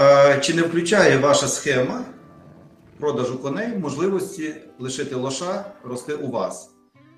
[0.00, 2.04] Е, Чи не включає ваша схема
[2.98, 6.70] продажу коней можливості лишити лоша рости у вас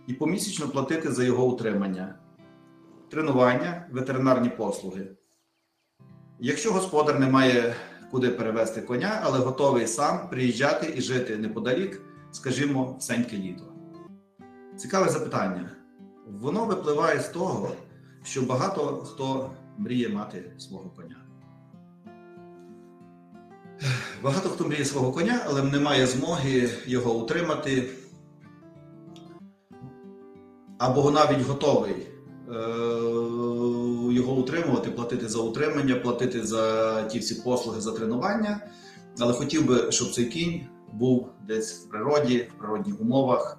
[0.06, 2.18] і помісячно платити за його утримання,
[3.10, 5.06] тренування, ветеринарні послуги?
[6.40, 7.74] Якщо господар не має
[8.10, 12.00] куди перевезти коня, але готовий сам приїжджати і жити неподалік,
[12.32, 13.64] скажімо, всеньке літо.
[14.76, 15.70] Цікаве запитання.
[16.40, 17.72] Воно випливає з того,
[18.22, 21.25] що багато хто мріє мати свого коня.
[24.22, 27.90] Багато хто мріє свого коня, але не має змоги його утримати,
[30.78, 32.54] або навіть готовий е,
[34.14, 38.60] його утримувати, платити за утримання, платити за ті всі послуги за тренування.
[39.18, 43.58] Але хотів би, щоб цей кінь був десь в природі, в природних умовах,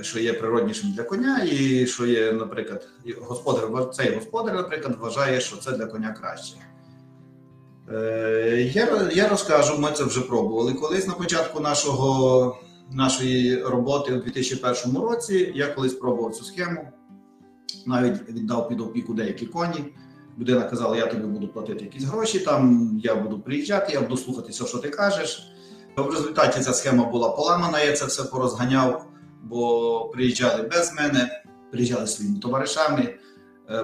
[0.00, 2.88] що є природнішим для коня, і що є, наприклад,
[3.20, 6.56] господар, цей господар, наприклад, вважає, що це для коня краще.
[7.92, 10.72] Е, Я, я розкажу, ми це вже пробували.
[10.72, 12.58] Колись на початку нашого,
[12.90, 16.88] нашої роботи у 2001 році я колись пробував цю схему,
[17.86, 19.94] навіть віддав під опіку деякі коні.
[20.38, 24.50] Людина казала, я тобі буду платити якісь гроші, там я буду приїжджати, я буду слухати
[24.50, 25.50] все, що ти кажеш.
[25.96, 29.06] В результаті ця схема була поламана, я це все порозганяв,
[29.42, 33.14] бо приїжджали без мене, приїжджали своїми товаришами,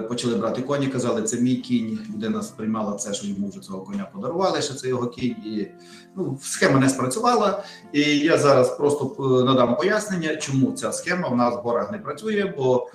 [0.09, 1.99] почали брати коні, казали, це мій кінь.
[2.13, 5.31] Людина сприймала це, що йому вже цього коня подарували, що це його кінь.
[5.31, 5.67] І
[6.15, 7.63] ну, схема не спрацювала.
[7.93, 11.97] І я зараз просто е, надам пояснення, чому ця схема в нас в горах не
[11.97, 12.53] працює.
[12.57, 12.89] Бо,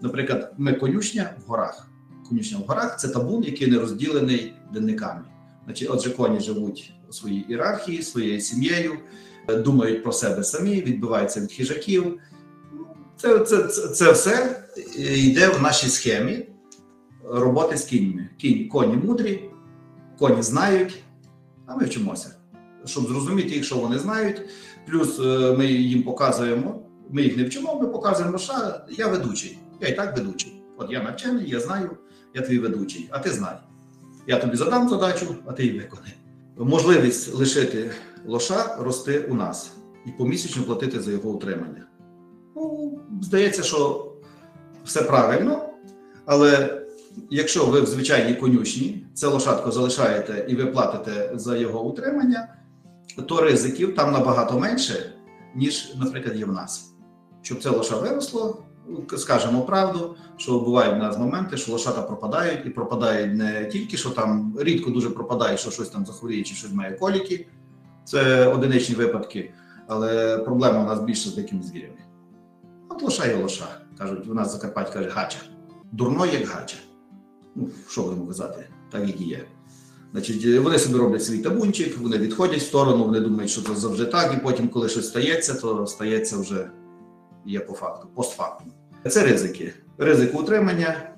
[0.00, 1.86] наприклад, ми конюшня в горах.
[2.28, 5.22] Конюшня в горах це табун, який не розділений денниками.
[5.64, 8.92] Значить, отже, коні живуть у своїй ієрархії, своєю сім'єю,
[9.48, 12.20] е, думають про себе самі, відбиваються від хижаків.
[13.16, 14.61] Це, це, це, це все
[14.96, 16.46] йде в нашій схемі
[17.24, 18.28] роботи з кіньми.
[18.38, 19.50] Кінь, коні мудрі,
[20.18, 21.02] коні знають,
[21.66, 22.34] а ми вчимося.
[22.84, 24.42] Щоб зрозуміти їх, що вони знають.
[24.86, 28.54] Плюс е, ми їм показуємо, ми їх не вчимо, ми показуємо, що
[28.90, 29.58] я ведучий.
[29.80, 30.62] Я і так ведучий.
[30.76, 31.90] От я навчений, я знаю,
[32.34, 33.56] я твій ведучий, а ти знай.
[34.26, 36.14] Я тобі задам задачу, а ти її виконай.
[36.58, 37.90] Можливість лишити
[38.26, 39.72] лоша рости у нас
[40.06, 41.86] і помісячно платити за його утримання.
[42.56, 44.11] Ну, здається, що
[44.84, 45.68] все правильно,
[46.26, 46.82] але
[47.30, 52.48] якщо ви в звичайній конюшні це лошадко залишаєте і ви платите за його утримання,
[53.26, 55.12] то ризиків там набагато менше,
[55.54, 56.94] ніж, наприклад, є в нас.
[57.42, 58.64] Щоб це лоша виросло,
[59.16, 64.10] скажемо правду, що бувають в нас моменти, що лошата пропадають, і пропадають не тільки, що
[64.10, 67.46] там рідко дуже пропадає, що щось там захворіє, чи щось має коліки.
[68.04, 69.54] Це одиничні випадки,
[69.86, 71.98] але проблема у нас більше з дикими звірями.
[72.88, 73.81] От лоша є лоша.
[73.98, 75.38] Кажуть, у нас Закарпаття каже гача.
[75.92, 76.76] Дурно як гача.
[77.54, 79.44] Ну, що будемо казати, так як і є.
[80.12, 84.04] Значить, вони собі роблять свій табунчик, вони відходять в сторону, вони думають, що це завжди
[84.04, 86.70] так, і потім, коли щось стається, то стається вже
[87.46, 88.72] є по факту, постфактум.
[89.10, 89.74] Це ризики.
[89.98, 91.14] Ризик утримання,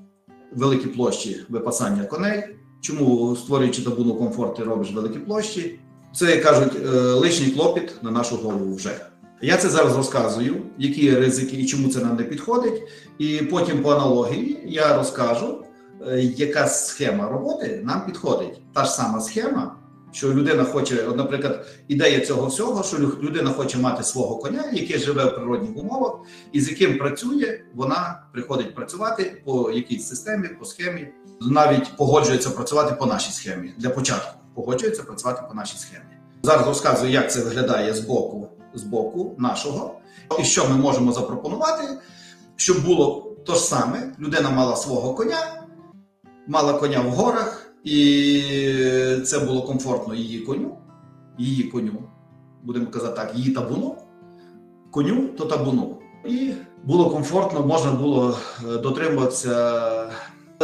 [0.53, 2.45] великі площі випасання коней.
[2.81, 5.81] Чому створюючи табуну комфорт, ти робиш великі площі?
[6.15, 9.07] Це кажуть е, лишній клопіт на нашу голову вже.
[9.43, 12.83] Я це зараз розказую, які ризики і чому це нам не підходить.
[13.19, 15.65] І потім по аналогії я розкажу,
[16.09, 18.61] е, яка схема роботи нам підходить.
[18.75, 19.77] Та ж сама схема,
[20.13, 25.25] що людина хоче, наприклад, ідея цього всього, що людина хоче мати свого коня, який живе
[25.25, 26.13] в природних умовах,
[26.53, 31.09] і з яким працює, вона приходить працювати по якійсь системі, по схемі,
[31.41, 33.75] навіть погоджується працювати по нашій схемі.
[33.79, 36.05] Для початку погоджується працювати по нашій схемі.
[36.43, 39.95] Зараз розказую, як це виглядає з боку, з боку нашого,
[40.39, 41.99] і що ми можемо запропонувати,
[42.57, 44.13] щоб було то ж саме.
[44.21, 45.67] Людина мала свого коня,
[46.47, 48.43] мала коня в горах, і
[49.27, 50.77] це було комфортно її коню,
[51.39, 52.03] її коню,
[52.63, 53.97] будемо казати так, її табуну,
[54.91, 55.99] коню то табуну.
[56.29, 56.53] І
[56.85, 60.11] було комфортно, можна було е, дотримуватися,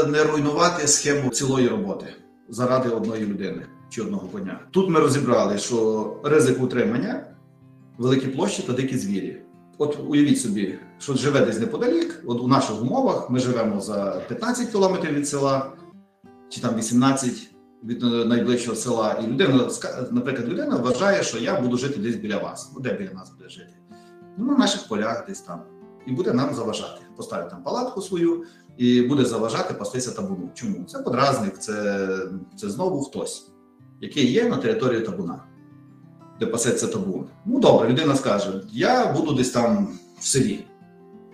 [0.09, 2.07] не руйнувати схему цілої роботи
[2.49, 4.61] заради одної людини чи одного коня.
[4.71, 7.25] Тут ми розібрали, що ризик утримання,
[8.01, 9.43] великі площі та дикі звірі.
[9.79, 14.69] От уявіть собі, що живе десь неподалік, от у наших умовах ми живемо за 15
[14.69, 15.73] кілометрів від села,
[16.49, 17.51] чи там 18
[17.85, 19.69] від е, найближчого села, і людина,
[20.11, 22.73] наприклад, людина вважає, що я буду жити десь біля вас.
[22.75, 23.73] Ну, де біля нас буде жити?
[24.39, 25.63] Ну, на наших полях десь там.
[26.07, 27.01] І буде нам заважати.
[27.17, 28.45] Поставить там палатку свою
[28.77, 30.51] і буде заважати пастися табуну.
[30.55, 30.85] Чому?
[30.85, 32.09] Це подразник, це,
[32.57, 33.51] це знову хтось,
[34.01, 35.45] який є на території табуна,
[36.41, 37.27] де пасеться табун.
[37.47, 39.89] Ну добре, людина скаже: я буду десь там
[40.21, 40.65] в селі.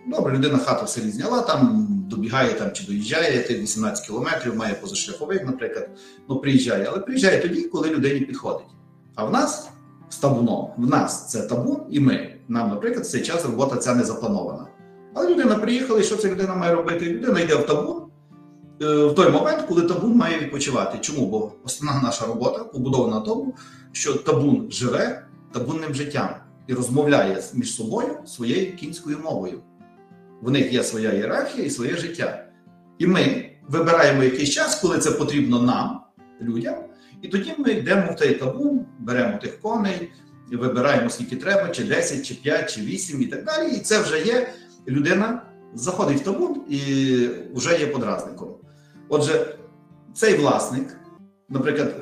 [0.08, 4.74] Добре, людина хату в селі зняла, там добігає там чи доїжджає тих 18 кілометрів, має
[4.74, 5.88] позашляховик, наприклад,
[6.28, 8.66] ну приїжджає, але приїжджає тоді, коли людині підходить.
[9.14, 9.68] А в нас
[10.08, 12.36] з табуном, в нас це табун і ми.
[12.48, 14.66] Нам, наприклад, в цей час робота ця не запланована.
[15.14, 17.10] Але людина приїхала, і що ця людина має робити?
[17.10, 18.05] Людина йде в табун
[18.80, 20.98] в той момент, коли табун має відпочивати.
[21.00, 21.26] Чому?
[21.26, 23.54] Бо основна наша робота побудована на тому,
[23.92, 26.28] що табун живе табунним життям
[26.66, 29.60] і розмовляє між собою своєю кінською мовою.
[30.42, 32.46] В них є своя ієрархія і своє життя.
[32.98, 36.00] І ми вибираємо якийсь час, коли це потрібно нам,
[36.40, 36.74] людям,
[37.22, 40.10] і тоді ми йдемо в той табун, беремо тих коней,
[40.52, 43.76] вибираємо скільки треба, чи 10, чи 5, чи 8 і так далі.
[43.76, 44.52] І це вже є
[44.88, 45.42] людина
[45.74, 48.55] заходить в табун і вже є подразником.
[49.08, 49.56] Отже,
[50.14, 50.96] цей власник,
[51.48, 51.94] наприклад,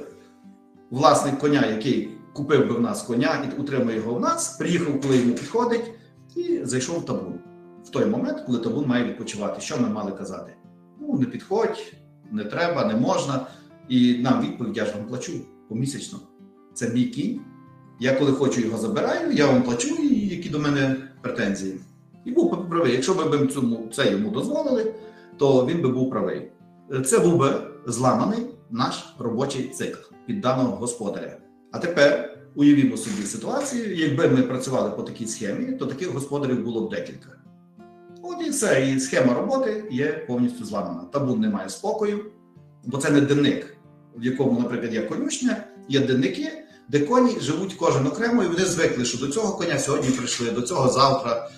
[0.91, 5.17] власник коня, який купив би в нас коня і утримує його в нас, приїхав, коли
[5.17, 5.91] йому підходить,
[6.37, 7.35] і зайшов в табун.
[7.85, 9.61] В той момент, коли табун має відпочивати.
[9.61, 10.57] Що ми мали казати?
[11.01, 11.95] Ну, не підходь,
[12.33, 13.47] не треба, не можна.
[13.89, 15.33] І нам відповідь, я ж вам плачу
[15.69, 16.19] помісячно.
[16.75, 17.41] Це мій кінь.
[18.01, 21.81] Я коли хочу його забираю, я вам плачу, і які до мене претензії.
[22.25, 22.93] І був правий.
[22.93, 23.49] Якщо б ми
[23.93, 24.95] це йому дозволили,
[25.37, 26.51] то він би був правий.
[27.05, 27.53] Це був би
[27.87, 31.37] зламаний наш робочий цикл під даного господаря.
[31.73, 36.87] А тепер уявімо собі ситуацію, якби ми працювали по такій схемі, то таких господарів було
[36.87, 37.29] б декілька.
[38.23, 41.05] От і все, і схема роботи є повністю зламана.
[41.05, 42.25] Табун не має спокою,
[42.85, 43.77] бо це не денник,
[44.17, 45.57] в якому, наприклад, є конюшня,
[45.89, 50.11] є денники, де коні живуть кожен окремо, і вони звикли, що до цього коня сьогодні
[50.11, 51.51] прийшли, до цього завтра, е,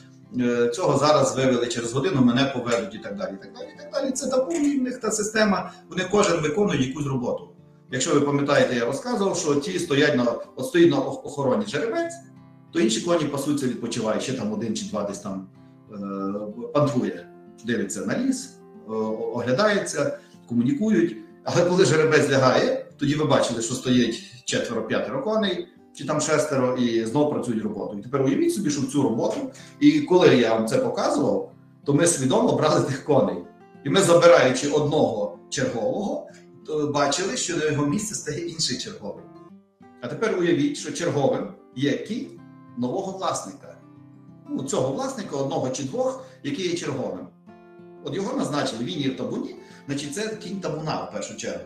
[0.75, 3.35] цього зараз вивели, через годину мене поведуть і так далі.
[3.41, 4.13] І так далі, і так далі.
[4.13, 7.49] Це табун, і в них та система, вони кожен виконує якусь роботу.
[7.91, 10.25] Якщо ви пам'ятаєте, я розказував, що ті стоять на
[10.57, 12.15] от стоїть на охороні жеребець,
[12.73, 15.49] то інші коні пасуються, відпочивають, ще там один чи два десь там
[15.93, 15.97] е,
[16.75, 17.29] пантрує,
[17.65, 18.51] дивиться на ліс,
[18.89, 18.93] е,
[19.35, 20.19] оглядається,
[20.49, 21.17] комунікують.
[21.45, 27.05] Але коли жеребець лягає, тоді ви бачили, що стоїть четверо-п'ятеро коней, чи там шестеро, і
[27.05, 27.99] знову працюють роботу.
[27.99, 31.53] І тепер уявіть собі, що в цю роботу, і коли я вам це показував,
[31.85, 33.37] то ми свідомо брали тих коней.
[33.85, 36.31] І ми, забираючи одного чергового,
[36.95, 39.25] бачили, що на його місце стає інший черговий.
[40.01, 42.41] А тепер уявіть, що черговим є кінь
[42.79, 43.77] нового власника.
[44.51, 47.27] Ну, цього власника, одного чи двох, який є черговим.
[48.05, 49.57] От його назначили, він є в табуні,
[49.87, 51.65] значить це кінь табуна в першу чергу,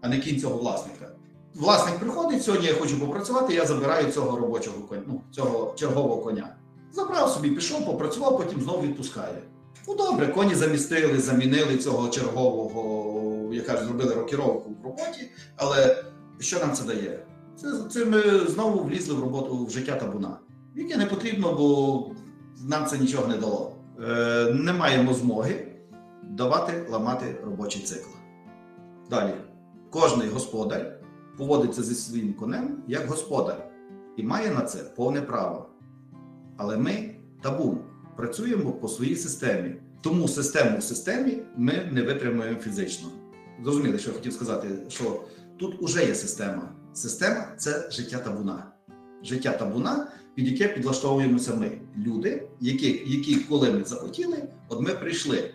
[0.00, 1.15] а не кінь цього власника.
[1.56, 6.56] Власник приходить, сьогодні я хочу попрацювати, я забираю цього робочого коня, ну, цього чергового коня.
[6.92, 9.42] Забрав собі, пішов, попрацював, потім знову відпускає.
[9.88, 16.04] Ну добре, коні замістили, замінили цього чергового, яка ж зробили рокіровку в роботі, але
[16.38, 17.18] що нам це дає?
[17.56, 20.38] Це, це ми знову влізли в роботу в життя табуна,
[20.74, 22.10] яке не потрібно, бо
[22.68, 23.76] нам це нічого не дало.
[24.08, 25.66] Е, не маємо змоги
[26.22, 28.10] давати ламати робочий цикл.
[29.10, 29.34] Далі,
[29.90, 30.95] кожний господар
[31.36, 33.70] поводиться зі своїм конем як господар
[34.16, 35.66] і має на це повне право.
[36.56, 37.78] Але ми табун
[38.16, 39.74] працюємо по своїй системі.
[40.00, 43.08] Тому систему в системі ми не витримуємо фізично.
[43.64, 45.24] Зрозуміли, що я хотів сказати, що
[45.56, 46.72] тут уже є система.
[46.92, 48.72] Система це життя табуна.
[49.22, 55.50] Життя табуна, під яке підлаштовуємося ми, люди, які, які коли ми захотіли, от ми прийшли.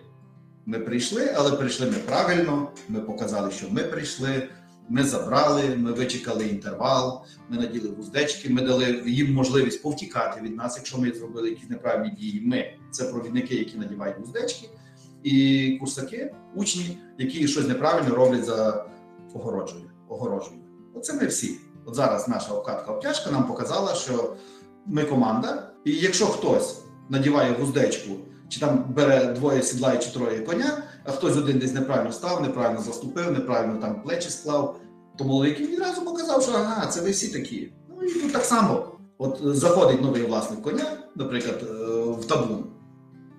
[0.66, 2.72] Ми прийшли, але прийшли ми правильно.
[2.89, 4.50] Ми показали, що ми прийшли.
[4.90, 10.78] Ми забрали, ми вичекали інтервал, ми наділи вуздечки, ми дали їм можливість повтікати від нас,
[10.78, 12.42] якщо ми зробили якісь неправильні дії.
[12.45, 14.69] Ми це провідники, які надівають вуздечки,
[15.23, 18.85] і курсаки, учні, які щось неправильно роблять за
[19.33, 19.92] огороджою.
[20.09, 20.59] огорожею.
[20.94, 21.57] Оце ми всі.
[21.85, 24.35] От зараз наша обкатка обтяжка нам показала, що
[24.85, 28.11] ми команда, і якщо хтось надіває вуздечку,
[28.50, 32.81] чи там бере двоє сідла чи троє коня, а хтось один десь неправильно став, неправильно
[32.81, 34.80] заступив, неправильно там плечі склав,
[35.18, 37.74] то молодик відразу показав, що ага, це ви всі такі.
[37.90, 38.88] Ну і тут так само.
[39.18, 41.64] От заходить новий власник коня, наприклад,
[42.20, 42.66] в табун,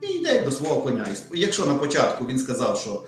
[0.02, 1.06] і йде до свого коня.
[1.34, 3.04] І якщо на початку він сказав, що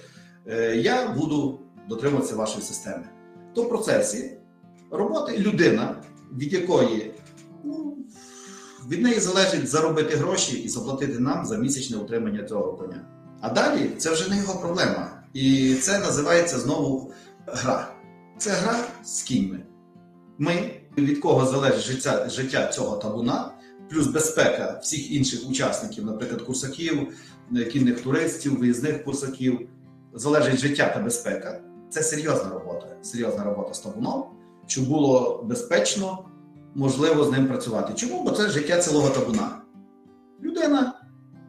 [0.47, 3.09] е, я буду дотримуватися вашої системи,
[3.55, 4.39] то в процесі
[4.91, 5.97] роботи людина,
[6.37, 7.15] від якої
[7.65, 7.97] ну,
[8.89, 13.07] від неї залежить заробити гроші і заплатити нам за місячне утримання цього коня.
[13.45, 15.11] А далі це вже не його проблема.
[15.33, 17.13] І це називається знову
[17.47, 17.89] гра.
[18.39, 19.61] Це гра з кіньми.
[20.39, 23.51] Ми, від кого залежить життя, життя цього табуна,
[23.91, 27.09] плюс безпека всіх інших учасників, наприклад, курсаків,
[27.73, 29.69] кінних туристів, виїзних курсаків,
[30.15, 31.61] залежить життя та безпека.
[31.91, 32.87] Це серйозна робота.
[33.03, 34.25] Серйозна робота з табуном,
[34.67, 36.25] щоб було безпечно,
[36.75, 37.95] можливо з ним працювати.
[37.95, 38.23] Чому?
[38.23, 39.61] Бо це життя цілого табуна.
[40.43, 41.04] Людина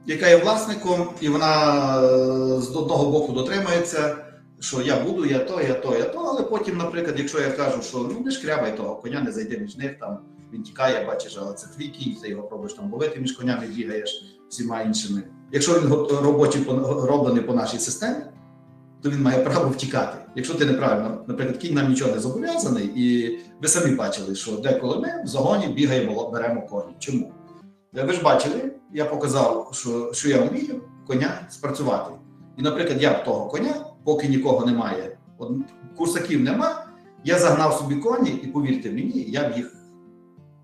[0.08, 4.18] яка є власником, і вона е, з одного боку дотримується,
[4.60, 6.20] що я буду, я то, я то, я то.
[6.20, 9.78] Але потім, наприклад, якщо я кажу, що ну не шкрябай того, коня не зайди між
[9.78, 10.20] них, там
[10.54, 14.24] він тікає, бачиш, але це твій кінь, ти його пробуєш там ловити між конями, бігаєш
[14.50, 15.24] всіма іншими.
[15.52, 15.90] Якщо він
[16.24, 18.24] робочий роблений по нашій системі,
[19.02, 20.18] то він має право втікати.
[20.36, 25.00] Якщо ти неправильно, наприклад, кінь нам нічого не зобов'язаний, і ви самі бачили, що деколи
[25.00, 26.96] ми в загоні бігаємо, беремо коні.
[27.00, 27.34] Чому?
[27.94, 32.12] Ви ж бачили, я показав, що, що я вмію коня спрацювати.
[32.58, 35.18] І, наприклад, я б того коня, поки нікого немає,
[35.98, 36.86] курсаків нема,
[37.24, 39.75] я загнав собі коні, і повірте мені, я б їх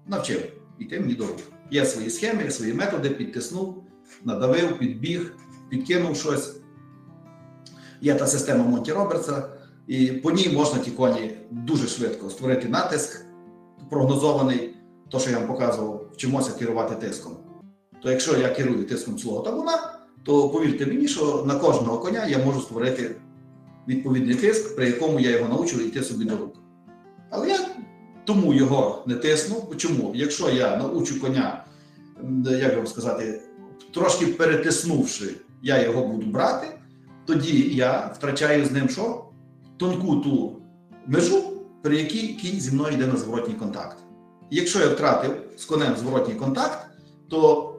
[0.08, 1.38] навчив іти мені до рук.
[1.72, 3.84] Є свої схеми, свої методи, підтиснув,
[4.24, 5.36] надавив, підбіг,
[5.70, 6.56] підкинув щось.
[8.02, 9.50] Є та система Монті Робертса,
[9.88, 13.26] і по ній можна ті коні дуже швидко створити натиск
[13.90, 14.76] прогнозований,
[15.10, 17.51] то, що я вам показував, вчимося керувати тиском.
[18.04, 19.94] То якщо я керую тиском свого табуна,
[20.24, 23.16] то повірте мені, що на кожного коня я можу створити
[23.88, 26.56] відповідний тиск, при якому я його научу йти собі до рук.
[27.30, 27.60] Але я
[28.26, 29.64] тому його не тисну.
[29.78, 30.12] Чому?
[30.16, 31.64] Якщо я научу коня,
[32.44, 33.42] як вам сказати,
[33.94, 36.68] трошки перетиснувши, я його буду брати,
[37.26, 39.26] тоді я втрачаю з ним що?
[39.78, 40.56] Тонку ту
[41.08, 41.44] межу,
[41.82, 43.98] при якій кінь зі мною йде на зворотній контакт.
[44.52, 46.88] Якщо я втратив з конем зворотній контакт,
[47.30, 47.71] то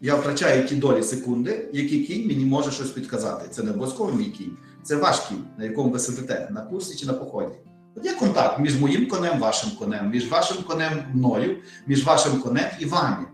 [0.00, 3.48] я втрачаю ті долі секунди, які кінь мені може щось підказати.
[3.50, 7.06] Це не обов'язково мій кінь, це ваш кінь, на якому ви сидите, на курсі чи
[7.06, 7.54] на поході.
[7.96, 12.66] От є контакт між моїм конем, вашим конем, між вашим конем мною, між вашим конем
[12.80, 13.26] і вами.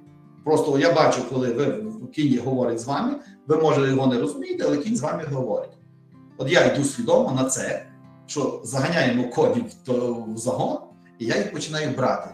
[0.45, 3.17] Просто я бачу, коли ви кінь говорить з вами,
[3.47, 5.73] ви може його не розумієте, але кінь з вами говорить.
[6.39, 7.87] От я йду свідомо на це,
[8.27, 10.79] що заганяємо конів в, загон,
[11.19, 12.31] і я їх починаю брати.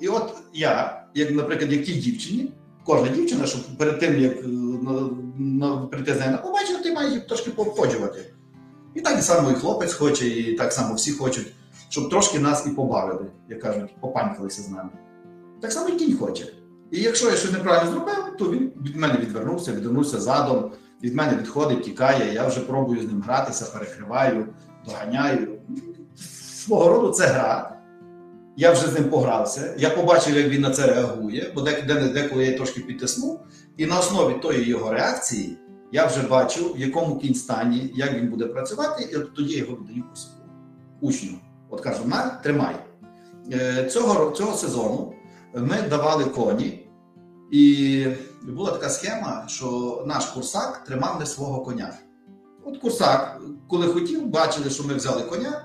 [0.00, 2.52] І от я, як, наприклад, як тій дівчині,
[2.84, 4.46] кожна дівчина, що перед тим, як е,
[4.82, 8.34] на, на, прийти з нею на побачення, ти маєш їх трошки пообходжувати.
[8.94, 11.46] І так само і хлопець хоче, і так само всі хочуть,
[11.88, 14.90] щоб трошки нас і побавили, як кажуть, попанькалися з нами.
[15.60, 16.46] Так само і кінь хоче.
[16.90, 20.72] І якщо я щось неправильно зробив, то він від мене відвернувся, відвернувся задом,
[21.02, 24.46] від мене відходить, тікає, я вже пробую з ним гратися, перекриваю,
[24.86, 25.58] доганяю.
[26.64, 27.71] Свого роду це гра.
[28.56, 29.74] Я вже з ним погрався.
[29.78, 33.40] Я побачив, як він на це реагує, бо де- деколи я трошки підтиснув.
[33.76, 35.58] І на основі тої його реакції
[35.92, 39.76] я вже бачу, в якому кінь стані, як він буде працювати, і от тоді його
[39.76, 40.34] віддаю курсику.
[41.00, 41.30] Учню.
[41.70, 42.76] От кажу, на, тримай.
[43.52, 45.12] Е, Цього, цього сезону
[45.54, 46.88] ми давали коні,
[47.52, 48.06] і
[48.48, 51.94] була така схема, що наш курсак тримав не свого коня.
[52.64, 55.64] От курсак, коли хотів, бачили, що ми взяли коня,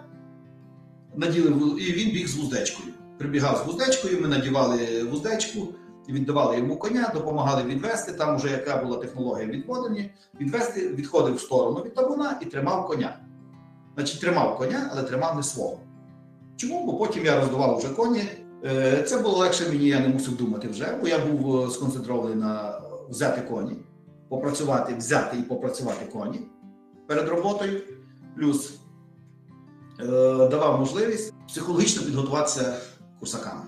[1.17, 2.89] наділи і він біг з вуздечкою.
[3.17, 5.67] Прибігав з вуздечкою, ми надівали вуздечку,
[6.09, 8.11] віддавали йому коня, допомагали відвести.
[8.11, 10.05] Там вже яка була технологія відводення,
[10.41, 13.19] відвести, відходив в сторону від табуна і тримав коня.
[13.95, 15.79] Значить, тримав коня, але тримав не свого.
[16.55, 16.85] Чому?
[16.85, 18.23] Бо потім я роздавав вже коні.
[18.65, 22.35] Е, Це було легше мені, я не мусив думати вже, бо я був е, сконцентрований
[22.35, 23.75] на взяти коні,
[24.29, 26.39] попрацювати, взяти і попрацювати коні
[27.07, 27.81] перед роботою.
[28.35, 28.79] Плюс
[30.49, 32.77] давав можливість психологічно підготуватися
[33.19, 33.61] курсакам.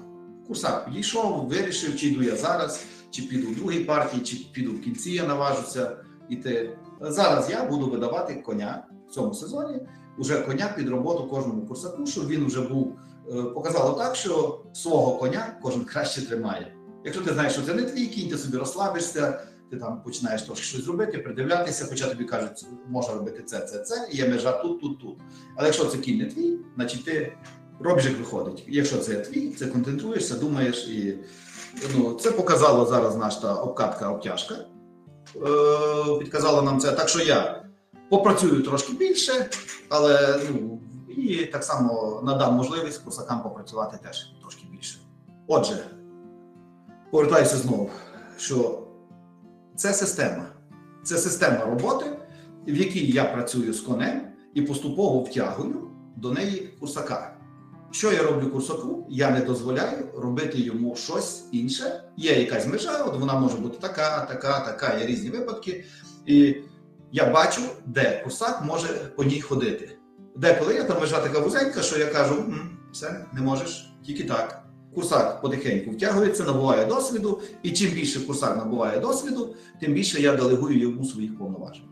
[0.48, 4.82] Курсак підійшов, вирішив, чи йду я зараз, чи піду в другій партії, чи піду в
[4.82, 5.98] кінці, я наважуся
[6.30, 6.78] йти.
[7.02, 9.80] Зараз я буду видавати коня в цьому сезоні,
[10.18, 12.96] уже коня під роботу кожному курсаку, щоб він вже був
[13.30, 16.74] е, показало так, що свого коня кожен краще тримає.
[17.06, 20.66] Якщо ти знаєш, що це не твій кінь, ти собі розслабишся, ти там починаєш трошки
[20.66, 24.82] щось робити, придивлятися, хоча тобі кажуть, можна робити це, це, це, і є межа тут,
[24.82, 25.18] тут, тут.
[25.56, 27.34] Але якщо це кінь не твій, значить ти
[27.80, 28.64] робиш, як виходить.
[28.68, 31.20] Якщо це твій, це концентруєшся, думаєш і
[31.96, 34.56] ну, це показало зараз наша обкатка обтяжка.
[35.36, 36.92] Е, підказала нам це.
[36.92, 37.66] Так що я
[38.10, 39.50] попрацюю трошки більше,
[39.90, 45.00] але ну, і так само надам можливість курсакам попрацювати теж трошки більше.
[45.48, 45.78] Отже,
[47.12, 47.90] повертаюся знову,
[48.38, 48.84] що
[49.80, 50.46] це система.
[51.04, 52.06] Це система роботи,
[52.68, 54.22] в якій я працюю з конем
[54.54, 57.38] і поступово втягую до неї курсака.
[57.92, 59.08] Що я роблю курсаку?
[59.10, 62.04] Я не дозволяю робити йому щось інше.
[62.18, 65.86] Є якась межа, от вона може бути така, така, така, є різні випадки.
[66.26, 66.56] І
[67.12, 69.98] я бачу, де курсак може по ній ходити.
[70.36, 74.59] Деколи є там межа така вузенька, що я кажу: «М, все, не можеш, тільки так.
[74.96, 80.80] Курсак потихеньку втягується, набуває досвіду, і чим більше курсак набуває досвіду, тим більше я делегую
[80.80, 81.86] йому своїх повноважень.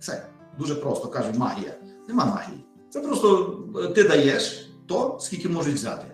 [0.00, 0.26] Все
[0.58, 1.74] дуже просто кажуть, магія.
[2.08, 2.64] Нема магії.
[2.90, 6.06] Це просто е, ти даєш то, скільки можуть взяти.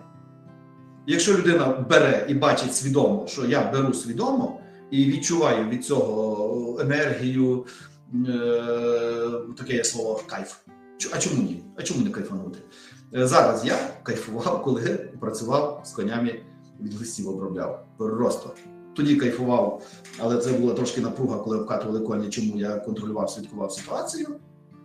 [1.07, 4.59] Якщо людина бере і бачить свідомо, що я беру свідомо,
[4.91, 7.65] і відчуваю від цього енергію,
[8.13, 8.51] е,
[9.57, 10.55] таке є слово кайф.
[11.13, 11.63] А чому ні?
[11.77, 12.59] А чому не кайфанути?
[13.15, 14.81] Е, Зараз я кайфував, коли
[15.19, 16.39] працював з конями
[16.81, 17.85] від листів обробляв.
[17.97, 18.49] Просто
[18.95, 19.81] тоді кайфував,
[20.19, 24.27] але це була трошки напруга, коли обкатували коні, чому я контролював, слідкував ситуацію,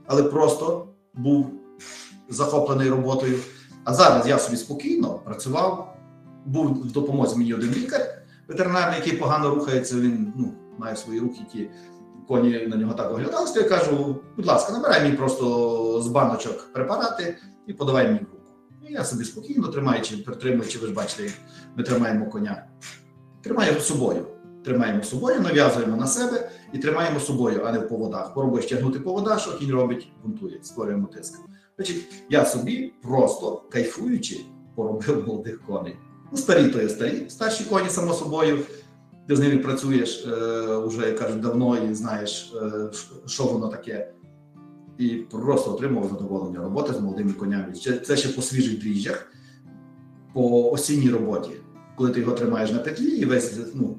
[0.07, 1.47] але просто був
[2.29, 3.39] захоплений роботою.
[3.85, 5.97] А зараз я собі спокійно працював,
[6.47, 8.01] був в допомозі мені один лікар
[8.49, 11.71] ветеринарний, який погано рухається, він ну, має свої руки, ті
[12.29, 13.61] коні на нього так оглядалися.
[13.61, 17.37] Я кажу, будь ласка, набирай мені просто з баночок препарати
[17.71, 18.37] і подавай мені руку.
[18.89, 21.33] І я собі спокійно тримаючи, притримуючи, ви ж бачите, як
[21.77, 22.67] ми тримаємо коня.
[23.43, 24.27] Тримаємо собою.
[24.65, 28.35] Тримаємо собою, нав'язуємо на себе і тримаємо собою, а не в поводах.
[28.35, 31.41] Пробуєш тягнути повода, що кінь робить, бунтує, створюємо тиск.
[31.77, 34.41] Значить, я собі просто кайфуючи
[34.75, 35.97] поробив молодих коней.
[36.33, 38.59] Ну, старі то є старі, старші коні, само собою.
[39.29, 40.31] Ти з ними працюєш е,
[40.87, 42.91] вже, як кажуть, давно і знаєш, е,
[43.27, 44.13] що воно таке.
[45.01, 47.73] І просто отримував задоволення роботи з молодими конями.
[48.07, 49.33] Це ще по свіжих дріжджах,
[50.33, 51.51] по осінній роботі,
[51.97, 53.97] коли ти його тримаєш на петлі і весь, ну,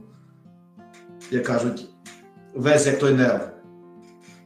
[1.31, 1.87] як кажуть,
[2.53, 3.41] весь як той нерв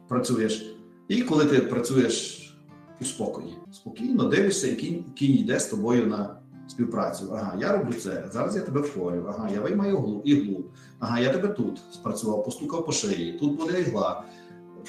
[0.08, 0.76] працюєш.
[1.08, 2.42] І коли ти працюєш
[3.02, 7.30] у спокої, спокійно дивишся, і кінь, кінь йде з тобою на співпрацю.
[7.34, 8.30] Ага, я роблю це.
[8.34, 9.26] Зараз я тебе вхорю.
[9.30, 10.64] Ага, я виймаю іглу, іглу.
[11.00, 13.34] Ага, я тебе тут спрацював, постукав по шиї.
[13.34, 14.24] Тут буде ігла.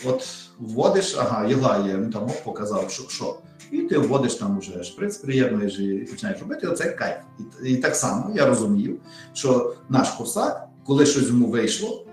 [0.04, 3.38] От вводиш, ага, ігла є, він там оп, показав, що, що.
[3.70, 6.66] І ти вводиш там уже шприц, приєднуєш і починаєш робити.
[6.66, 7.16] Оце кайф.
[7.64, 9.00] І, і так само я розумів,
[9.32, 12.06] що наш курсак, коли щось йому вийшло,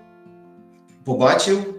[1.04, 1.74] побачив,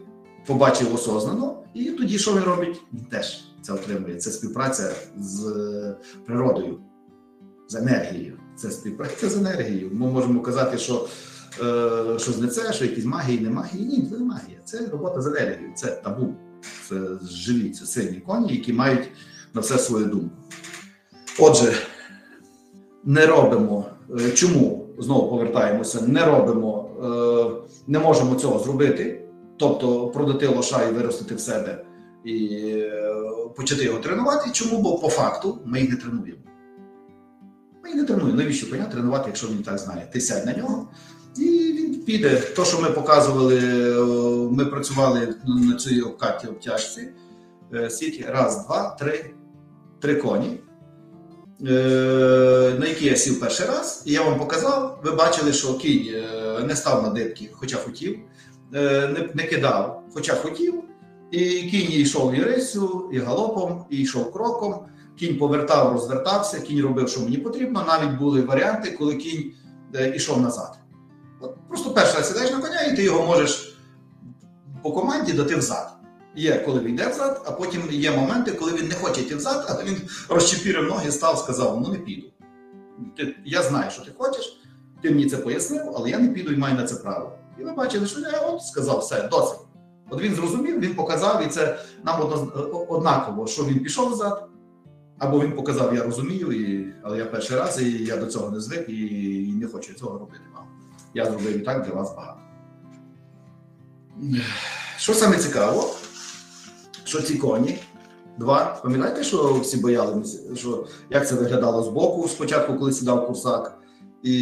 [0.48, 2.82] побачив осознано, і тоді що він робить?
[2.94, 4.16] Він теж це отримує.
[4.16, 5.96] Це співпраця з е,
[6.26, 6.80] природою,
[7.68, 8.40] з енергією.
[8.56, 9.90] Це співпраця з енергією.
[9.94, 11.08] Ми можемо казати, що
[12.20, 13.86] щось не це, що якісь магії, не магії.
[13.86, 14.58] Ні, це не магія.
[14.66, 16.34] Це робота з енергією, це табу.
[16.90, 16.96] Це
[17.30, 19.08] живі, це сильні коні, які мають
[19.54, 20.36] на все свою думку.
[21.40, 21.74] Отже,
[23.04, 23.86] не робимо.
[24.20, 26.02] е, Чому знову повертаємося?
[26.08, 29.22] Не робимо, е, не можемо цього зробити,
[29.58, 31.86] тобто продати лоша і виростити в себе
[32.26, 33.14] і е,
[33.58, 34.50] почати його тренувати.
[34.52, 34.82] Чому?
[34.82, 36.40] Бо по факту ми їх не тренуємо.
[37.84, 38.38] Ми їх не тренуємо.
[38.38, 40.10] Навіщо коня тренувати, якщо він так знає?
[40.14, 40.88] Ти сядь на нього,
[41.38, 42.36] і він піде.
[42.56, 43.60] То, що ми показували,
[44.52, 47.10] ми працювали на цій обкаті обтяжці.
[47.74, 48.26] е, Скільки?
[48.30, 49.34] Раз, два, три,
[50.02, 50.58] три коні.
[51.68, 55.00] е, На які я сів перший раз, і я вам показав.
[55.04, 58.20] Ви бачили, що кінь е, не став на дибки, хоча хотів,
[59.34, 60.74] не, кидав, хоча хотів.
[61.32, 64.76] І кінь йшов і рисю, і галопом, і йшов кроком.
[65.20, 67.84] Кінь повертав, розвертався, кінь робив, що мені потрібно.
[67.88, 69.52] Навіть були варіанти, коли кінь
[70.16, 70.78] ішов назад.
[71.68, 73.78] Просто раз сідаєш на коня, і ти його можеш
[74.84, 75.92] по команді дати взад.
[76.36, 79.66] Є, коли він йде взад, а потім є моменти, коли він не хоче йти взад,
[79.70, 79.98] але він
[80.30, 82.28] розчепірив ноги, став, сказав: ну не піду.
[83.18, 84.60] Ти, я знаю, що ти хочеш,
[85.02, 87.32] ти мені це пояснив, але я не піду і маю на це право.
[87.60, 89.60] І ви бачили, що я от сказав, все, досить.
[90.10, 92.22] От він зрозумів, він показав, і це нам
[92.90, 94.50] однаково, що він пішов взад,
[95.20, 98.60] або він показав, я розумію, і, але я перший раз, і я до цього не
[98.60, 99.06] звик, і,
[99.50, 100.66] і не хочу цього робити вам.
[101.16, 102.40] Я зробив і так для вас багато.
[104.98, 105.96] Що саме цікаво,
[107.04, 107.80] що ці коні,
[108.38, 113.78] два, пам'ятаєте, що всі боялися, що як це виглядало з боку спочатку, коли сідав курсак,
[114.24, 114.34] і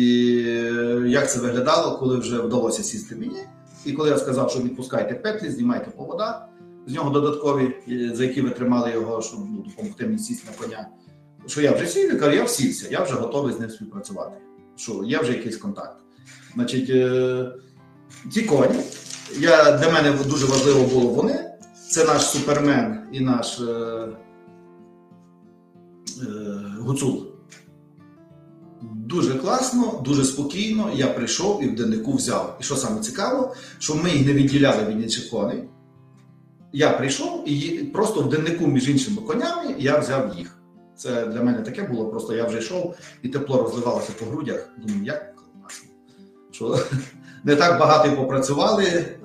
[1.07, 3.39] як це виглядало, коли вже вдалося сісти мені.
[3.85, 6.47] І коли я сказав, що відпускайте петлі, знімайте повода,
[6.87, 7.75] з нього додаткові,
[8.13, 10.87] за які ви тримали його, щоб ну, допомогти мені сісти на коня.
[11.47, 14.35] Що я вже сів, я кажу, я всівся, я вже готовий з ним співпрацювати.
[14.75, 16.03] Що є вже якийсь контакт.
[16.55, 17.45] Значить, е,
[18.31, 18.79] ті коні,
[19.39, 21.49] я, для мене дуже важливо було вони.
[21.89, 24.07] Це наш супермен і наш е, е,
[26.79, 27.25] гуцул.
[28.81, 30.91] Дуже класно, дуже спокійно.
[30.95, 32.57] Я прийшов і в деннику взяв.
[32.61, 35.63] І що саме цікаво, що ми їх не відділяли від інших коней.
[36.73, 40.57] Я прийшов і просто в деннику між іншими конями я взяв їх.
[40.95, 42.09] Це для мене таке було.
[42.09, 44.69] Просто я вже йшов і тепло розливалося по грудях.
[44.77, 45.32] Думаю, як.
[46.63, 46.79] Що
[47.43, 49.15] не так багато і попрацювали, е,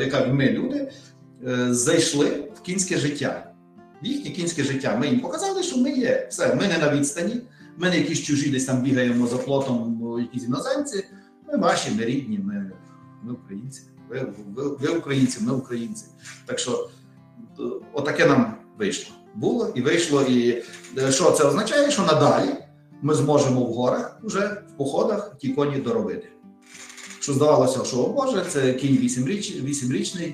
[0.00, 0.92] яка ми люди
[1.46, 3.52] е, зайшли в кінське життя.
[4.02, 4.96] В їхнє кінське життя.
[5.00, 6.26] Ми їм показали, що ми є.
[6.30, 7.40] Все, ми не на відстані.
[7.76, 11.04] Ми не якісь чужі десь там бігаємо за плотом, якісь іноземці.
[11.48, 12.72] Ми ваші, ми рідні, ми,
[13.22, 13.82] ми українці.
[14.08, 16.04] Ви, ви, ви українці, ми українці.
[16.46, 16.90] Так що
[17.58, 19.14] е, отаке нам вийшло.
[19.34, 20.22] Було і вийшло.
[20.22, 20.62] І
[21.10, 21.90] що це означає?
[21.90, 22.54] Що надалі
[23.02, 26.28] ми зможемо в горах вже в походах ті коні доробити.
[27.28, 30.32] Що здавалося, що о Боже, це кінь 8-річний,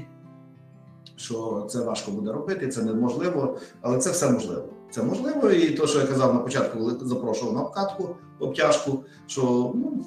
[1.16, 4.64] що це важко буде робити, це неможливо, але це все можливо.
[4.90, 9.42] Це можливо, і то, що я казав на початку, коли запрошував на обкатку, обтяжку, що
[9.74, 10.04] ну,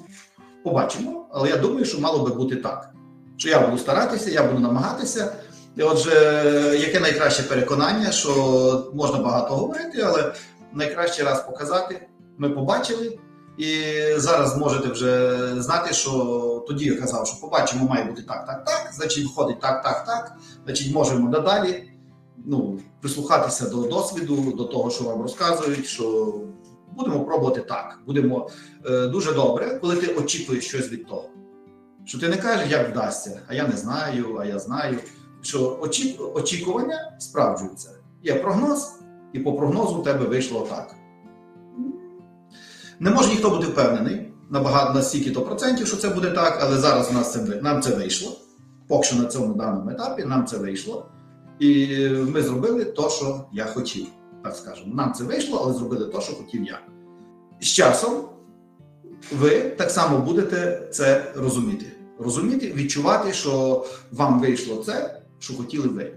[0.64, 1.26] побачимо.
[1.30, 2.90] Але я думаю, що мало би бути так.
[3.36, 5.32] Що я буду старатися, я буду намагатися.
[5.76, 6.10] І отже,
[6.80, 10.32] яке найкраще переконання, що можна багато говорити, але
[10.72, 12.08] найкраще раз показати.
[12.38, 13.18] Ми побачили,
[13.58, 13.82] і
[14.16, 18.90] зараз можете вже знати, що тоді я казав, що побачимо, має бути так, так, так.
[18.94, 20.36] Значить, виходить так, так, так.
[20.64, 21.90] Значить, можемо надалі
[22.46, 25.86] ну, прислухатися до досвіду, до того, що вам розказують.
[25.86, 26.34] що
[26.96, 27.98] Будемо пробувати так.
[28.06, 28.50] Будемо
[28.86, 31.28] е, дуже добре, коли ти очікуєш щось від того.
[32.04, 34.98] Що ти не кажеш, як вдасться, а я не знаю, а я знаю.
[35.42, 37.90] Що очі, очікування справджуються.
[38.22, 38.92] Є прогноз,
[39.32, 40.94] і по прогнозу у тебе вийшло так.
[43.00, 46.76] Не може ніхто бути впевнений набагато на стільки то процентів, що це буде так, але
[46.76, 48.40] зараз у нас це нам це вийшло.
[48.88, 51.06] Поки що на цьому даному етапі нам це вийшло.
[51.58, 54.06] І ми зробили те, що я хотів.
[54.44, 54.94] Так скажемо.
[54.94, 56.80] Нам це вийшло, але зробили те, що хотів я.
[57.60, 58.28] З часом
[59.32, 61.86] ви так само будете це розуміти.
[62.18, 66.12] Розуміти, відчувати, що вам вийшло це, що хотіли ви.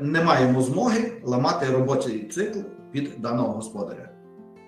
[0.00, 2.58] Не маємо змоги ламати робочий цикл
[2.92, 4.11] під даного господаря.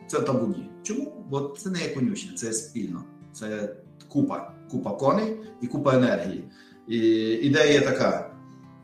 [0.06, 0.70] Це табуні.
[0.82, 1.12] Чому?
[1.30, 3.04] Бо це не є конючня, це спільно.
[3.32, 3.76] Це
[4.08, 6.44] купа, купа коней і купа енергії.
[6.88, 6.98] І
[7.42, 8.30] ідея така: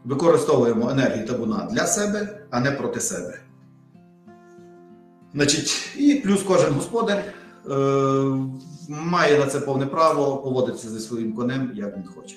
[0.04, 3.40] використовуємо енергію табуна для себе, а не проти себе.
[5.34, 7.74] Значить, І плюс кожен господар е,
[8.88, 12.36] має на це повне право поводитися зі своїм конем, як він хоче.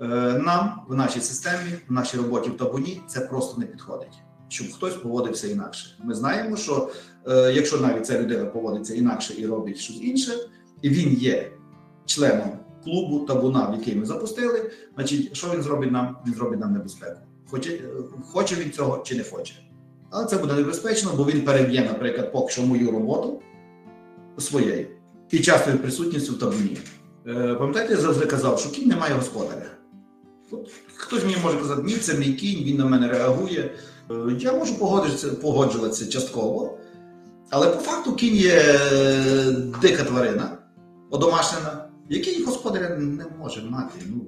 [0.00, 0.06] Е,
[0.44, 4.18] Нам в нашій системі, в нашій роботі в табуні це просто не підходить,
[4.50, 5.96] щоб хтось поводився інакше.
[6.04, 6.90] Ми знаємо, що
[7.28, 10.32] е, якщо навіть ця людина поводиться інакше і робить щось інше,
[10.82, 11.52] і він є
[12.06, 12.50] членом
[12.84, 16.16] клубу табуна, в який ми запустили, значить, що він зробить нам?
[16.26, 17.20] Він зробить нам небезпеку.
[17.50, 17.80] Хоче,
[18.24, 19.54] хоче він цього чи не хоче.
[20.10, 23.42] Але це буде небезпечно, бо він переб'є, наприклад, поки що мою роботу
[24.38, 24.86] своєю
[25.28, 26.78] під частою присутністю в табуні.
[27.26, 29.66] Е, Пам'ятаєте, я завжди казав, що кінь не має господаря.
[30.50, 33.70] От хтось мені може казати, ні, це мій кінь, він на мене реагує.
[34.10, 36.78] Е, Я можу погодитися, погоджуватися частково,
[37.50, 38.62] але по факту кінь є
[39.82, 40.58] дика тварина,
[41.10, 43.98] одомашнена, який господаря не може мати.
[44.06, 44.26] Ну,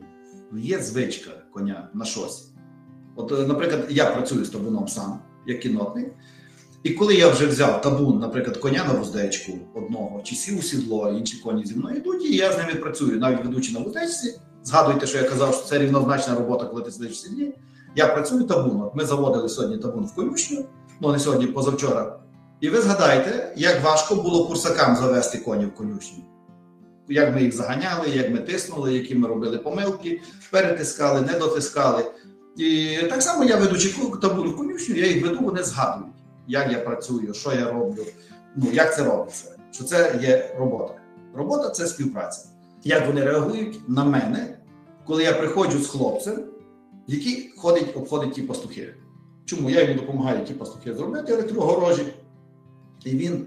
[0.60, 2.48] Є звичка коня на щось.
[3.16, 6.12] От, е, наприклад, я працюю з табуном сам, як кінотник.
[6.82, 11.10] І коли я вже взяв табун, наприклад, коня на вуздечку одного, чи сів у сідло,
[11.18, 14.40] інші коні зі мною йдуть, і я з ними працюю, навіть ведучи на вуздечці.
[14.64, 17.54] Згадуйте, що я казав, що це рівнозначна робота, коли ти сидиш в сідлі.
[17.96, 18.82] Я працюю табун.
[18.82, 20.64] От Ми заводили сьогодні табун в конюшню,
[21.00, 22.18] ну не сьогодні, позавчора.
[22.60, 26.18] І ви згадайте, як важко було курсакам завести коні в конюшню.
[27.08, 32.04] Як ми їх заганяли, як ми тиснули, які ми робили помилки, перетискали, не дотискали.
[32.56, 36.14] І так само я ведучи табун в конюшню, я їх веду, вони згадують,
[36.46, 38.04] як я працюю, що я роблю,
[38.56, 39.56] ну як це робиться.
[39.70, 40.94] Що це є робота.
[41.34, 42.48] Робота це співпраця.
[42.84, 44.58] Як вони реагують на мене,
[45.06, 46.44] коли я приходжу з хлопцем,
[47.12, 48.94] який ходить, обходить ті пастухи.
[49.44, 52.02] Чому я йому допомагаю ті пастухи зробити електрогорожі,
[53.04, 53.46] і він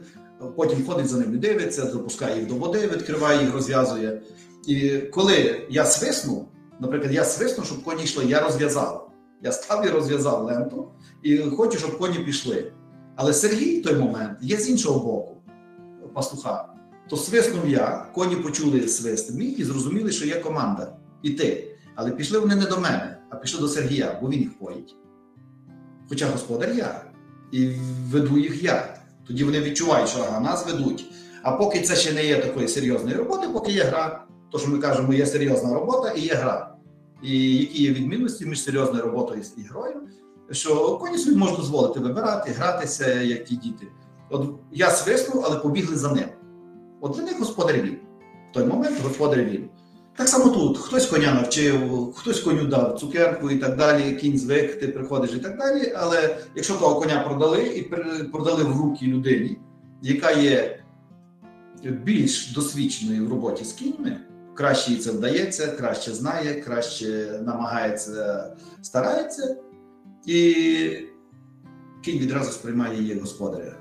[0.55, 4.21] потім ходить за ними, дивиться, запускає їх до води, відкриває їх, розв'язує.
[4.67, 6.47] І коли я свисну,
[6.79, 9.11] наприклад, я свисну, щоб коні йшли, я розв'язав.
[9.43, 10.91] Я став і розв'язав ленту
[11.23, 12.71] і хочу, щоб коні пішли.
[13.15, 15.37] Але Сергій в той момент є з іншого боку
[16.13, 16.69] пастуха.
[17.09, 21.77] То свиснув я, коні почули свист мій і зрозуміли, що є команда іти.
[21.95, 24.95] Але пішли вони не до мене, а пішли до Сергія, бо він їх поїть.
[26.09, 27.01] Хоча господар я,
[27.51, 27.67] і
[28.11, 28.97] веду їх я.
[29.27, 31.05] Тоді вони відчувають, що ага, нас ведуть.
[31.43, 34.77] А поки це ще не є такої серйозної роботи, поки є гра, то що ми
[34.77, 36.75] кажемо, є серйозна робота і є гра.
[37.23, 40.01] І які є відмінності між серйозною роботою і грою,
[40.51, 43.87] що коні собі можуть дозволити вибирати, гратися, як ті діти.
[44.29, 46.25] От я свиснув, але побігли за ним.
[47.01, 47.97] От для них господар він.
[48.51, 49.69] В той момент господар він.
[50.15, 54.79] Так само тут хтось коня навчив, хтось коню дав цукерку і так далі, кінь звик,
[54.79, 55.93] ти приходиш і так далі.
[55.95, 57.81] Але якщо того коня продали і
[58.31, 59.57] продали в руки людині,
[60.01, 60.79] яка є
[61.83, 64.17] більш досвідченою в роботі з кіньми,
[64.53, 69.57] краще їй це вдається, краще знає, краще намагається, старається,
[70.25, 70.53] і
[72.03, 73.75] кінь відразу сприймає її господаря.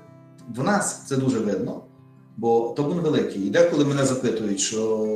[0.55, 1.83] В нас це дуже видно.
[2.37, 3.41] Бо табун великий.
[3.47, 5.07] І деколи мене запитують, що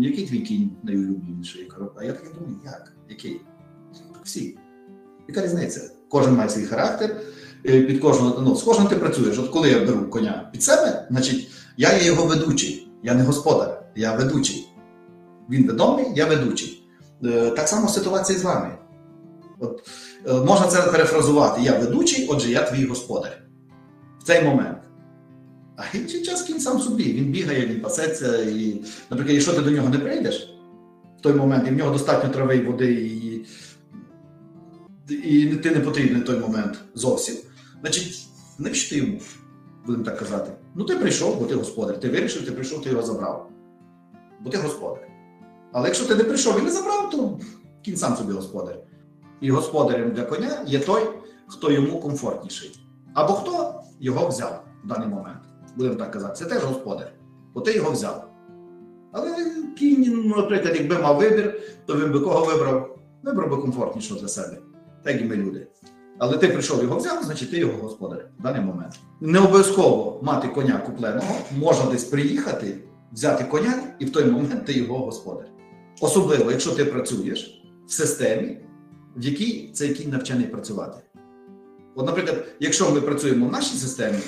[0.00, 1.70] який твій кінь найулюбленіший?
[1.96, 2.92] А я так думаю, як?
[3.08, 3.40] Який?
[4.24, 4.58] Всі.
[5.28, 5.90] Яка різниця?
[6.08, 7.16] Кожен має свій характер.
[7.62, 9.38] Під кожного, ну, з кожним ти працюєш.
[9.38, 12.88] От коли я беру коня під себе, значить я є його ведучий.
[13.02, 14.68] Я не господар, я ведучий.
[15.50, 16.88] Він відомий, я ведучий.
[17.24, 18.78] Е, Так само ситуація з вами.
[19.58, 19.88] От,
[20.28, 23.42] е, можна це перефразувати: я ведучий, отже, я твій господар.
[24.20, 24.78] В цей момент.
[25.80, 27.12] А інший час кінь сам собі.
[27.12, 28.42] Він бігає, він пасеться.
[28.42, 30.54] І, наприклад, якщо ти до нього не прийдеш
[31.18, 33.46] в той момент, і в нього достатньо трави і води, і,
[35.08, 37.36] і ти не потрібний в той момент зовсім,
[37.80, 38.26] значить,
[38.58, 39.20] навіщо ти йому,
[39.86, 40.52] будемо так казати.
[40.74, 42.00] Ну, ти прийшов, бо ти господар.
[42.00, 43.50] Ти вирішив, ти прийшов, ти його забрав.
[44.40, 45.08] Бо ти господар.
[45.72, 47.40] Але якщо ти не прийшов і не забрав, то
[47.82, 48.76] кінь сам собі господар.
[49.40, 51.02] І господарем для коня є той,
[51.46, 52.80] хто йому комфортніший.
[53.14, 55.39] Або хто його взяв в даний момент.
[55.76, 57.12] Будемо так казати, це теж господар,
[57.54, 58.30] бо ти його взяв.
[59.12, 59.46] Але
[59.78, 62.98] кінь, наприклад, якби мав вибір, то він би кого вибрав?
[63.22, 64.58] Вибрав би комфортнішого для себе,
[65.04, 65.66] так і ми люди.
[66.18, 69.00] Але ти прийшов його взяв, значить ти його господар в даний момент.
[69.20, 72.76] Не обов'язково мати коня купленого, можна десь приїхати,
[73.12, 75.46] взяти коня, і в той момент ти його господар.
[76.00, 78.58] Особливо, якщо ти працюєш в системі,
[79.16, 81.00] в якій цей кінь навчений працювати.
[81.94, 84.18] От, наприклад, якщо ми працюємо в нашій системі,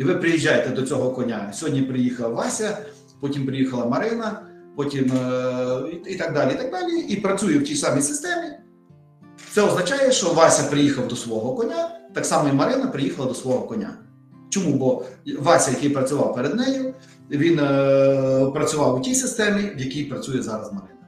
[0.00, 2.78] і ви приїжджаєте до цього коня, сьогодні приїхав Вася,
[3.20, 4.42] потім приїхала Марина,
[4.76, 8.46] потім е, і, так далі, і так далі, і працює в тій самій системі.
[9.52, 13.66] Це означає, що Вася приїхав до свого коня, так само і Марина приїхала до свого
[13.66, 13.98] коня.
[14.48, 14.72] Чому?
[14.76, 15.04] Бо
[15.38, 16.94] Вася, який працював перед нею,
[17.30, 21.00] він е, працював у тій системі, в якій працює зараз Марина.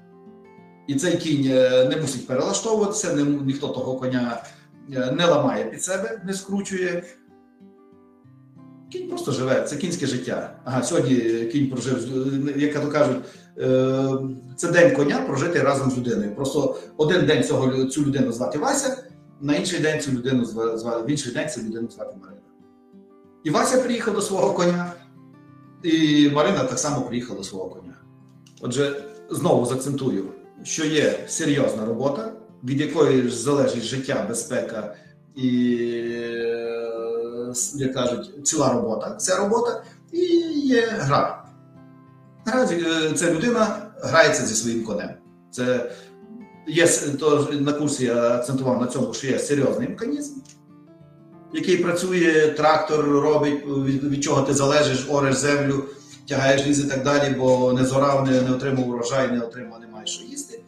[0.87, 4.43] І цей кінь е, не мусить перелаштовуватися, не, ніхто того коня
[4.93, 7.03] е, не ламає під себе, не скручує.
[8.93, 10.57] Кінь просто живе, це кінське життя.
[10.65, 11.17] Ага, сьогодні
[11.53, 11.97] кінь прожив,
[12.49, 13.17] е, як то кажуть,
[13.59, 14.09] е,
[14.57, 16.35] це день коня прожити разом з людиною.
[16.35, 19.05] Просто один день цього, цю людину звати Вася,
[19.41, 22.41] на інший день цю людину зва- зва- в інший день цю людину звати Марина.
[23.45, 24.93] І Вася приїхав до свого коня,
[25.83, 27.95] і Марина так само приїхала до свого коня.
[28.61, 30.25] Отже, знову заакцентую,
[30.63, 32.33] що є серйозна робота,
[32.65, 34.95] від якої ж залежить життя, безпека
[35.37, 35.77] і,
[36.13, 36.92] е,
[37.75, 39.15] як кажуть, ціла робота.
[39.15, 40.27] Ця робота і
[40.59, 41.45] є гра.
[42.45, 42.67] Гра
[43.15, 45.11] це людина грається зі своїм конем.
[45.51, 45.91] Це
[46.67, 46.89] є
[47.21, 50.35] то на курсі я акцентував на цьому, що є серйозний механізм,
[51.53, 55.85] який працює, трактор робить, від, від чого ти залежиш, ореш землю,
[56.29, 59.87] тягаєш ліс і так далі, бо не зорав, не, не отримав урожай, не отримав, не
[59.87, 60.63] маєш що їсти.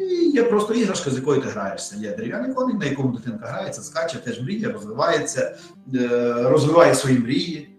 [0.00, 1.96] І є просто іграшка, з якою ти граєшся.
[1.96, 5.56] Є дерев'яний коник, на якому дитинка грається, скаче, теж мріє, розвивається,
[5.94, 6.08] е,
[6.42, 7.76] розвиває свої мрії,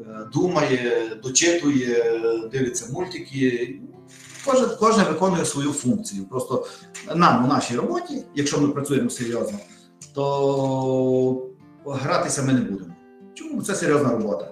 [0.00, 2.20] е, думає, дочитує,
[2.52, 3.80] дивиться мультики.
[4.44, 6.24] Кожен, кожен виконує свою функцію.
[6.24, 6.66] Просто
[7.14, 9.58] нам у нашій роботі, якщо ми працюємо серйозно,
[10.14, 11.46] то
[11.86, 12.94] гратися ми не будемо.
[13.34, 14.50] Чому це серйозна робота?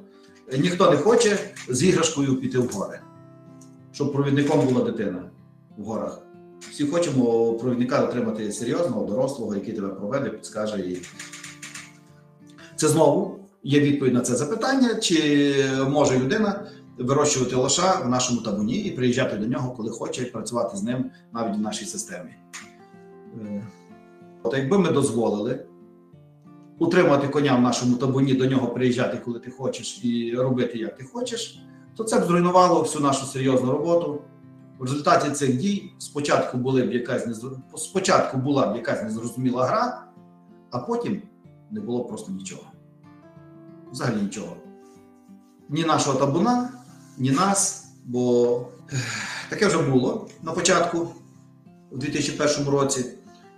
[0.58, 3.00] Ніхто не хоче з іграшкою піти в гори,
[3.92, 5.30] щоб провідником була дитина
[5.76, 6.27] в горах.
[6.78, 10.78] Всі хочемо провідника отримати серйозного, дорослого, який тебе проведе, підскаже.
[10.78, 11.02] І...
[12.76, 15.54] Це знову є відповідь на це запитання, чи
[15.88, 16.66] може людина
[16.98, 21.56] вирощувати лоша в нашому табуні і приїжджати до нього, коли хоче, працювати з ним навіть
[21.56, 22.30] в нашій системі.
[23.42, 23.66] Е,
[24.42, 25.66] От якби ми дозволили
[26.78, 31.04] утримувати коня в нашому табуні, до нього приїжджати, коли ти хочеш, і робити, як ти
[31.04, 31.62] хочеш,
[31.96, 34.20] то це б зруйнувало всю нашу серйозну роботу.
[34.78, 37.42] В результаті цих дій спочатку були б якась
[37.76, 40.04] спочатку була б якась незрозуміла гра,
[40.70, 41.22] а потім
[41.70, 42.62] не було просто нічого.
[43.92, 44.56] Взагалі нічого.
[45.68, 46.70] Ні нашого табуна,
[47.18, 48.60] ні нас, бо
[49.48, 51.08] таке вже було на початку,
[51.90, 53.04] у 2001 році,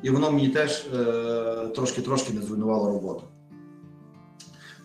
[0.02, 3.22] і воно мені теж е, трошки-трошки не зруйнувало роботу.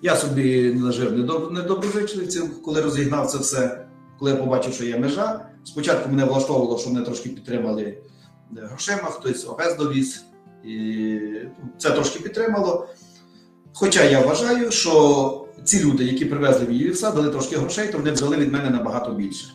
[0.02, 3.85] Я собі нажив недоб- недоброзичливців, коли розігнав це все,
[4.20, 5.46] коли я побачив, що є межа.
[5.64, 7.98] Спочатку мене влаштовувало, що мене трошки підтримали е,
[8.52, 10.26] грошима, хтось овес довіз,
[10.64, 11.20] і
[11.78, 12.88] це трошки підтримало.
[13.74, 18.12] Хоча я вважаю, що ці люди, які привезли мені вівса, дали трошки грошей, то вони
[18.12, 19.46] взяли від мене набагато більше.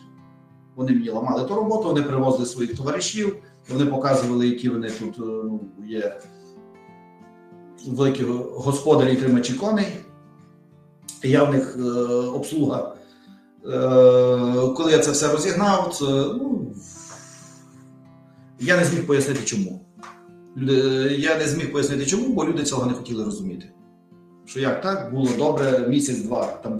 [0.75, 3.35] Вони мені ламали ту роботу, вони привозили своїх товаришів,
[3.69, 6.21] вони показували, які вони тут е, ну, є
[7.87, 9.87] великі господарі тримачі коней.
[11.23, 12.95] Я в них е, обслуга.
[13.65, 16.73] Е, коли я це все розігнав, це, ну,
[18.59, 19.85] я не зміг пояснити чому.
[21.17, 23.71] Я не зміг пояснити чому, бо люди цього не хотіли розуміти.
[24.45, 26.45] Що як так, було добре місяць-два.
[26.45, 26.79] Там,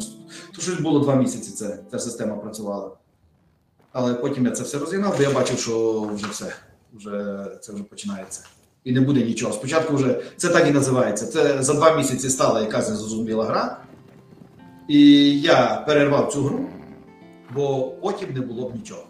[0.56, 2.92] то щось було два місяці, це, ця система працювала.
[3.92, 6.54] Але потім я це все розігнав, бо я бачив, що вже все,
[6.94, 8.44] вже, це вже починається.
[8.84, 9.54] І не буде нічого.
[9.54, 11.28] Спочатку вже це так і називається.
[11.28, 13.78] Це за два місяці стала якась незрозуміла гра.
[14.92, 16.60] І я перервав цю гру,
[17.56, 19.04] бо потім не було б нічого.